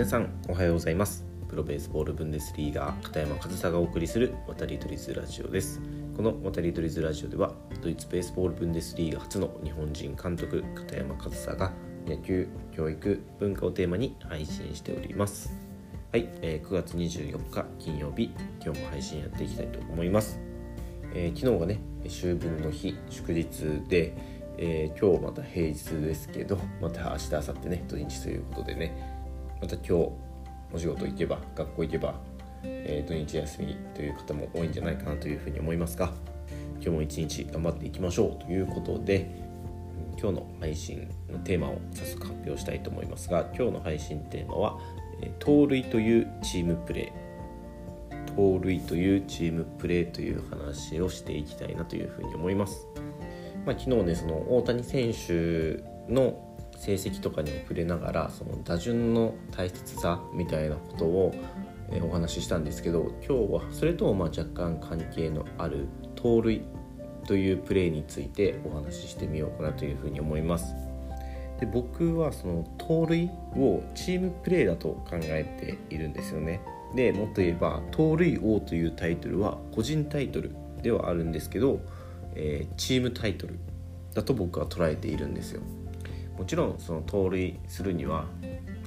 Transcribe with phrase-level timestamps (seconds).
[0.00, 1.26] 皆さんおはようございます。
[1.46, 5.78] プロベースボールブンデスリーガー片山和沙がお送りする渡り鳥ズラジオです。
[6.16, 7.52] この渡り鳥ズラジオでは
[7.82, 11.74] ドイツベースボールブンデスリーガ初の日本人監督片山和沙が
[12.06, 15.52] 野球教育文化をテーマに配信しております。
[16.12, 18.30] はい、えー、9月24日金曜日
[18.64, 20.40] 今日も配信やっていきたいと思います、
[21.14, 23.46] えー、昨日がね秋分の日祝日
[23.86, 29.19] でえー、今日また平日ですけどまた明日明後日ね土日ということでね
[29.60, 29.92] また今日
[30.72, 32.14] お仕事行けば学校行けば、
[32.62, 36.12] えー、土日休みという方も多いんじゃないかなというふうに思いますが
[36.74, 39.30] 今日も一日頑張っていきましょうということで
[40.20, 44.78] 今日の配信のテーマを早速発表したいと思いますが今日の配信テーマは
[45.38, 47.30] 盗塁というチームプレー
[48.36, 52.86] 盗塁というチームプレーという話をしていきたいなというふうに思います。
[53.66, 56.49] まあ、昨日ねその大谷選手の
[56.80, 61.34] 成績とかにも触れながらその打順の大切さみたいなことを、
[61.92, 66.62] えお話ししたんですけど今日はそれとまあ若干関係のある盗塁
[67.26, 70.74] というプレーについてお話ししてみようかなというふうに思います。
[71.58, 75.44] で僕はその盗塁をチームプレーだと考え
[75.88, 76.60] ているんですよね。
[76.94, 81.80] でもっと言えば盗塁王というタイトルは個人タイトルではあるんですけど
[82.34, 83.58] えー、チームタイトル
[84.14, 85.62] だと僕は捉えているんですよ
[86.40, 88.24] もちろんその盗塁するには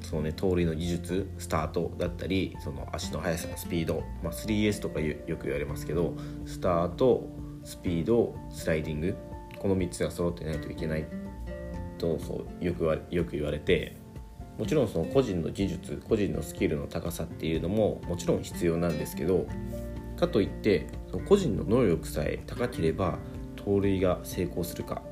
[0.00, 6.14] そのね盗塁の技術スタートだったりその足の速さスピード、まあ、3S とかよく言われますけど
[6.46, 7.28] スタート
[7.62, 9.16] スピードスライディング
[9.58, 11.06] この3つが揃ってないといけない
[11.98, 13.98] とそうよくよく言われて
[14.56, 19.46] もちろんその個人の技術個人のスキルの高さっていうのももちろん必要なんですけど
[20.16, 20.86] かといって
[21.28, 23.18] 個人の能力さえ高ければ
[23.56, 25.02] 盗塁が成功するか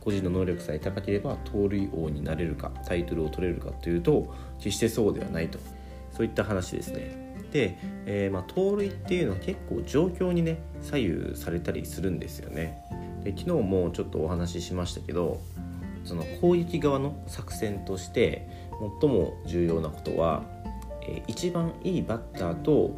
[0.00, 5.58] 個人の能力さえ高ければ盗塁王になれるかタイトルを取れるかというと決してそうではないと。
[6.12, 7.34] そういった話ですね。
[7.52, 12.82] で、えー、まあ、盗塁っていうのは結構状況にね左右されたりするんですよね。
[13.24, 15.40] で昨日もちょっとお話ししましたけど
[16.04, 18.48] その攻撃側の作戦として
[19.00, 20.42] 最も重要なことは、
[21.02, 22.92] えー、一番いいバッターと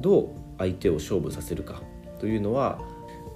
[0.00, 1.82] どう相手を勝負させるか
[2.18, 2.78] というのは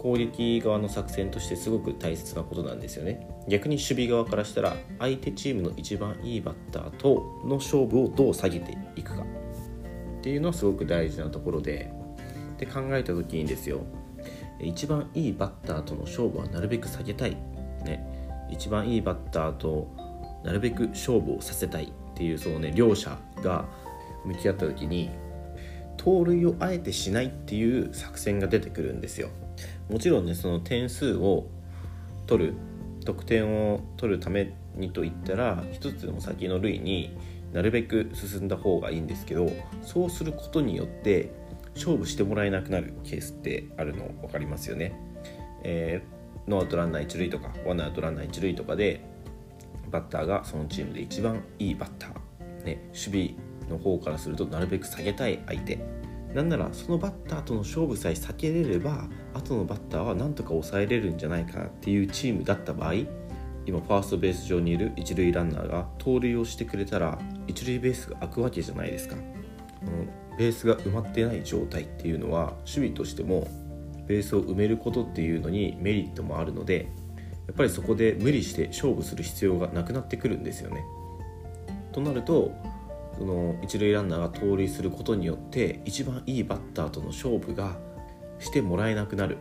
[0.06, 3.28] 攻撃側の作戦としてすごく大切なことなんですよね。
[3.49, 9.25] 逆に守備側からしたら相手チームの一番いいバッターとの勝負をどう下げていくか。
[9.25, 11.91] っていうのはすごく大事なところで。
[12.56, 13.81] で考えた時にですよ。
[14.61, 17.33] 一番いいバッターとの勝負はなるべく下げたい、
[17.84, 19.88] ね、一番いいバッターと
[20.44, 21.87] なるべく勝負をさせたい。
[21.87, 23.65] っていうそのね両者が
[24.25, 25.11] 向き合った時に
[25.97, 29.31] 盗塁をあえてしないっていう作戦が出てくるんですよ。
[29.91, 31.47] もちろんねその点数を
[32.26, 32.54] 取る
[33.04, 37.16] 得点を取るためにといったら一つでも先の塁に
[37.52, 39.50] なるべく進んだ方がいいんですけど
[39.82, 41.32] そうすることによって
[41.75, 44.98] 勝負してもらえなくなるケースってあるの分かりますよね。
[45.62, 49.00] えー、ノーアウトランナー1塁とかワンアウトランナー1塁とかで
[49.91, 53.34] バッターがそのチームで一番いいバッター、ね、守備
[53.69, 55.78] の方からするとなるべく下げたい相手
[56.36, 62.92] なんならそのバッターとの勝負さえ避けれれば後のバッターはなんとか抑えれるんじゃないかなっていうチームだった場合
[63.64, 69.16] 今ファーストベース上にいる一塁ランナーが盗塁をしてくれたら一塁ベースが空くわけじゃないですか。
[70.38, 73.48] ベースが埋まってない状態っていうのは守備としても
[74.06, 76.92] ベースを埋めることっていうのにメリットもあるので
[77.46, 80.84] やっぱりそこで無理して勝負する必要がなくなってくるんですよね。
[81.92, 82.52] となると
[83.19, 87.77] その一塁ランナーが盗塁することによって一番いいバッターとの勝負が
[88.38, 89.38] してもらえなくなる。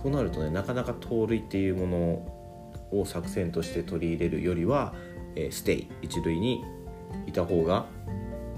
[0.00, 4.94] そうなるとねなかなか盗塁っていうものを作戦として取り入れるよりは、
[5.36, 6.64] えー、ステイ一塁に
[7.26, 7.86] いた方が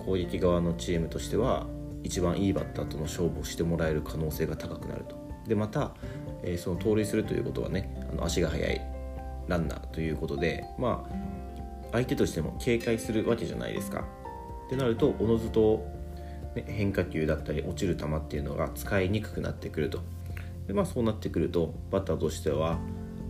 [0.05, 1.67] 攻撃側のチームとしては
[2.03, 5.17] 一番いいバッターとの勝負をしてもらえる可能性が高くなると。
[5.47, 5.95] でまた、
[6.43, 8.81] えー、その盗塁するということはねあの足が速い
[9.49, 11.33] ランナーということでまあ
[11.93, 14.05] 相手としても警戒するわけじゃないですか。
[14.73, 15.87] ってなるとおのずと、
[16.55, 20.01] ね、変化球だったり落ちる球っていうのが使いにくくなってくると。
[20.67, 22.79] で、まあ、そうなってくるとバッターとしては、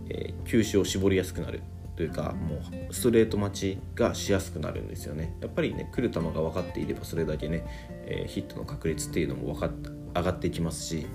[0.09, 1.61] えー、球種を絞りやすくなる
[1.97, 5.35] というかもうストレート待ちがしやすくなるんですよね。
[5.41, 7.65] やっぱりね来る球が分かっていればそれだけね、
[8.05, 9.71] えー、ヒットの確率っていうのも分かっ
[10.15, 11.07] 上がっていきますし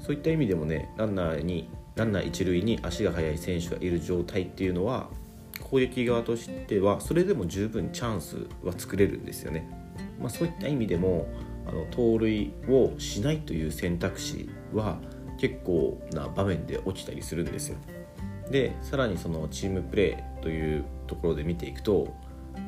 [0.00, 5.10] そういった意味でもねランナーにランナー一塁に足が速い選手がいる状態っていうのは
[5.70, 9.68] 攻撃側としてはそれでも十分チャンスは作れるんですよね。
[10.18, 11.26] まあ、そういった意味でも
[11.66, 14.98] あの盗塁をしないという選択肢は
[15.38, 17.76] 結構な場面で起きたりするんですよ。
[18.50, 22.12] でさらにそのチームプレーというところで見ていくと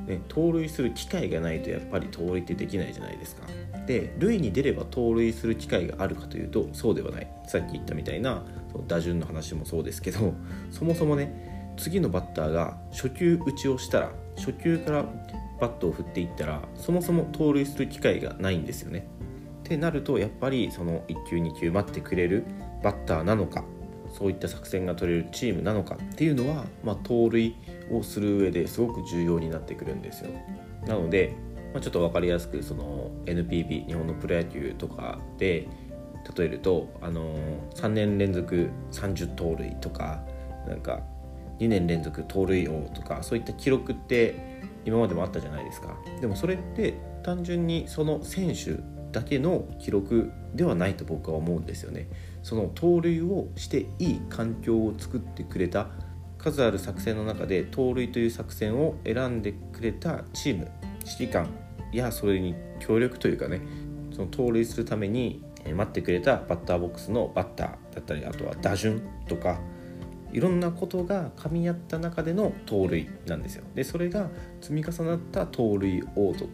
[0.07, 3.47] ね、盗塁する機会がないとやっぱり盗塁ってできないじゃないですか。
[3.87, 8.45] で塁に出れば盗塁する機会があるかというとそうではないさっき言ったみたいな
[8.87, 10.35] 打順の話もそうですけど
[10.71, 15.05] そもそもね次のバッターが初球打ちをしたら初球から
[15.61, 19.07] バットを振っていったらそもそも盗塁する機会がないんですよね。
[19.61, 22.45] ってなるとやっぱりその1球2球待ってくれる
[22.83, 23.65] バッターなのか
[24.13, 27.57] そういった作戦が取れるチームなのかっていうのは、まあ、盗塁
[27.91, 30.31] をする上ですごく重要になってくるんですよ。
[30.87, 31.35] なので、
[31.73, 35.69] まあ、ちょっと分かりやすくその NPB 日本のプロ野球とかで
[36.37, 40.23] 例えると、あのー、3年連続30盗塁とか
[40.69, 41.01] なんか
[41.59, 45.97] 2年連続盗塁王とかそういった記録って今までもあったじゃないですか。
[46.21, 48.83] でもそれって単純にその選手
[49.13, 52.09] だけの記録ではないと僕は思うんですよね。
[52.43, 55.89] その盗塁をしていい環境を作ってくれた
[56.39, 60.69] 数ある作戦の中で盗塁という作戦を選んでくれたチーム
[61.05, 61.49] 指揮官
[61.93, 63.61] やそれに協力というかね
[64.11, 69.61] その盗塁するために待ってくれたバッターボックスのバッターだったりあとは打順とか
[70.33, 74.31] いろんなことが噛み合った中での盗塁なんですよでそれが
[74.61, 76.45] 積み重なった盗塁王と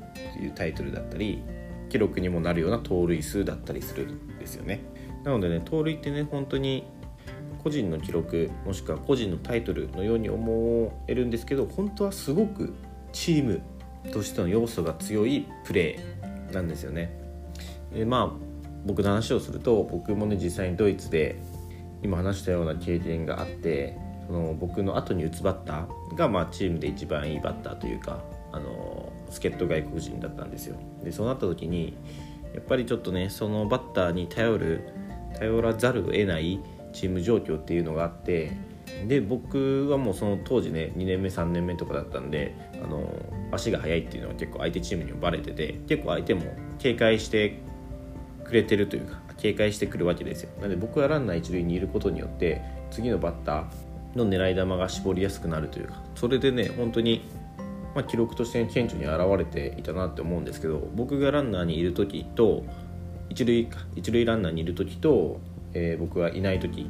[0.41, 1.43] いうタイトルだったり
[1.89, 4.81] 記録にもなるような盗塁数だったりするんですよね
[5.25, 6.85] なのでね盗塁ってね本当に
[7.63, 12.75] 個人の記録もしくは個人のタイトルのように思えるんですけど本当はすごく
[13.13, 13.61] チーム
[14.13, 17.19] としての要素が強いプレーなんですよね。
[17.93, 18.49] でまあ
[18.87, 21.37] 僕の話をすると僕もね実際にドイツで
[22.03, 23.97] 今話したような経験があって
[24.27, 28.23] その僕の後に打つバッターが、まあ、チームで一番いいバッターというか
[28.53, 30.77] あの助っ人外国人だったんですよ。
[31.03, 31.97] でそうなった時に
[32.55, 34.89] やっぱりちょっとねそのバッターに頼る
[35.39, 36.61] 頼らざるを得ない
[36.93, 38.53] チーム状況っていうのがあって
[39.07, 43.11] で僕はもうその当時ね2年目3年目とかだったんであの
[43.53, 46.43] 足が速いっていうのは結構相手チームにもバレてて結構相手も
[46.79, 47.61] 警戒して
[48.45, 50.51] くれてるというか警戒してくるわけですよ。
[50.59, 57.23] なので僕はランナー一塁にいることによって次のバッターの狙い球が絞りやすくなるというかそれでね本当に
[57.95, 62.65] まあ、記録として顕著に現れていたなって思うんですけど僕がランナーにいる時と
[63.29, 65.41] 一塁一塁ランナーにいる時と、
[65.75, 66.89] えー、僕がいない時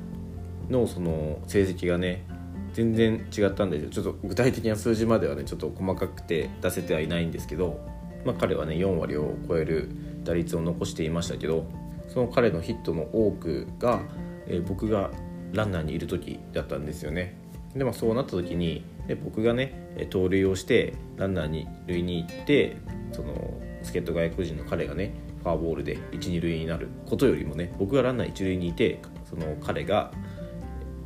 [0.68, 2.26] のその成績がね
[2.74, 3.90] 全然違ったんですよ。
[3.90, 7.80] ちょっと具体的な数字まではねちょっと細かくて出せてはいないんですけど、
[8.26, 9.88] まあ、彼はね4割を超える
[10.24, 11.64] 打率を残していましたけど
[12.08, 14.00] その彼のヒットの多くが、
[14.46, 15.10] え、僕が
[15.52, 17.36] ランナーにいる時だったんですよね。
[17.74, 22.76] でまあ、そうなった時にで僕がね盗塁をしてランナーに塁に行って
[23.12, 23.34] その
[23.82, 25.12] 助っ人外国人の彼がね
[25.42, 30.10] フォアボールで12塁になることよりもね僕がランナー一塁にいてその彼が、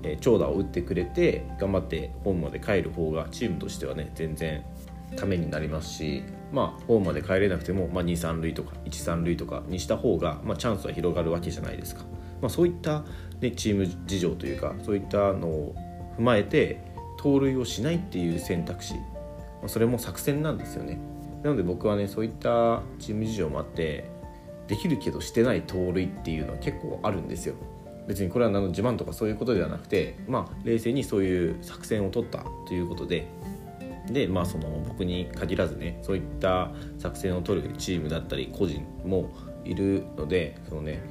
[0.04, 4.64] え長打を打ってくれて頑張ってホームまで帰る方がチームとしてはね全然
[5.16, 6.22] ためになりますし、
[6.52, 12.02] まあ、ホームまで帰れなくても、まあ、23塁とか13塁とかにした方が、まあ、チャンスは広がるわけじゃないですか、
[12.40, 13.04] まあ、そういった、
[13.40, 15.74] ね、チーム事情というかそういったのを
[16.18, 16.78] 踏まえて
[17.16, 19.00] 盗塁をしないっていう選択肢、ま
[19.64, 20.98] あ、それも作戦なんですよね。
[21.42, 24.08] なので僕はねそういったチーム事情もあって
[24.68, 27.54] できるけどしてない盗塁っていうのは結構あるんですよ。
[28.06, 33.28] 別にこれは何の自慢とかそういうことではなくてまあ冷静にそういう作戦を取ったということで
[34.12, 39.30] でまあその僕に限らずねそういった作戦を取るチームだったり個人も
[39.64, 41.02] いるのでそのね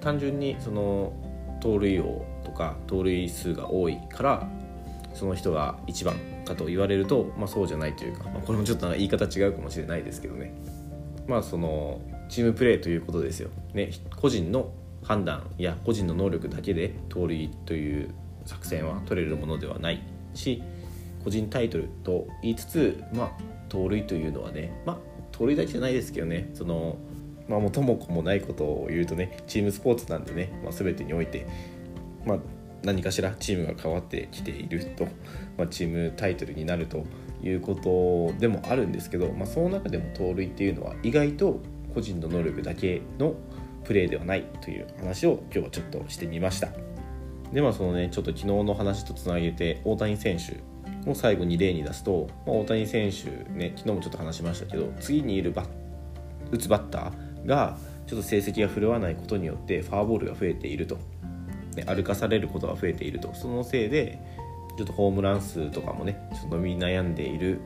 [0.00, 1.12] 単純にその
[1.60, 4.48] 盗塁王とか盗塁数が多いから
[5.14, 10.54] その人が一番かと言われると、まあ、そうじゃないというか、まあ、これもちょっと言い方違うかもしれないですけどね。
[11.26, 14.72] まあそのチームプレーということですよ、ね、個人の
[15.02, 18.14] 判断や個人の能力だけで盗塁という
[18.46, 20.02] 作戦は取れるものではない
[20.34, 20.62] し
[21.24, 23.30] 個人タイトルと言いつつ、まあ、
[23.68, 24.98] 盗塁というのはね、まあ、
[25.32, 26.96] 盗塁だけじゃないですけどねその
[27.50, 31.48] まあ、元も子もないことを言うとねチームスポーツなんでね、まあ、全てにおいて、
[32.24, 32.38] まあ、
[32.84, 35.04] 何かしらチームが変わってきていると、
[35.58, 37.04] まあ、チームタイトルになると
[37.42, 41.60] いうことでもあるんですけど、まあ、その中でも盗塁っていうのは意外と
[41.92, 43.34] 個人の能力だけの
[43.82, 46.68] プレーではないという話を今日はちょっとしてみました。
[47.52, 50.60] でまあそのねちょっと昨日の話とつなげて大谷選手
[51.06, 55.64] を最後に例に出すと、まあ、大谷選手ね昨日もちょっと話しましたけど次にいるバ
[56.50, 60.98] 打つバッターがちょっと成績が振るわないことによってファーボールが増えていると。
[61.76, 63.32] ね、歩かされることが増えていると。
[63.34, 64.18] そのせいで
[64.76, 67.60] ちょっとホームラン数とかもねちょっと伸び悩んでいる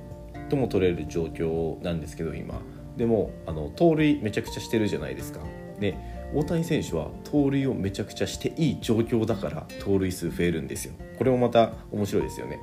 [0.51, 2.61] とも取れる状況なんですけど今。
[2.97, 5.41] でもあの盗塁めちゃくちゃしてるじゃないですか。
[5.81, 5.97] で
[6.35, 10.95] 大谷選手は盗塁をめちゃくちゃしていい状況だから盗塁数増えるんですよ。
[11.17, 12.59] これもまた面白いですよね。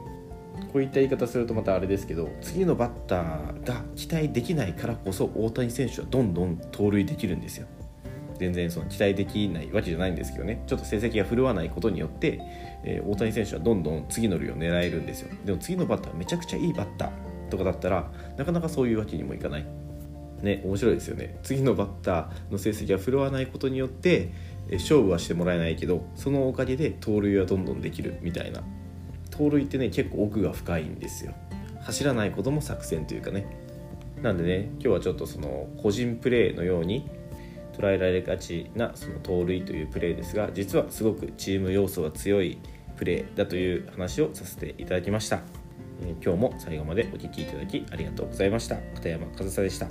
[0.72, 7.68] こういった言い方するとまたあれですけど次のバッターが期待できないからこそ大谷選手はどんどん盗塁できるんですよ。
[8.40, 10.64] 全然その期待できないわけじゃないんですけどね。
[10.66, 12.40] ちょっと成績が振るわないことによって、
[12.84, 15.30] えー、大谷選手はどんどん次の塁を狙えるんですよ。
[15.46, 19.66] でも次のバッターめちゃくちゃいいバッターとかだったらなかなかそういうわけにもいかない。
[20.42, 21.38] ね面白いですよね。
[21.44, 24.32] 次のバッターの成績が振るわないことによって
[24.72, 28.64] 勝負はしてもらえないけどそのおかげで盗塁はどんどんできるみたいな。
[29.32, 31.34] 盗塁ってね結構奥が深いんですよ。
[31.82, 33.46] 走らないことも作戦というかね。
[34.22, 37.10] なんでね今日はちょっとその個人プレーのように
[37.74, 42.60] 捉えられがちなその盗塁というプレーですが実はすごくチーム要素が強い
[42.98, 45.42] プレーだという話をさせていただきました、
[46.04, 48.76] え、今日も最後までお聴きいただきありがとうございました。
[48.96, 49.88] 片山和沙でした。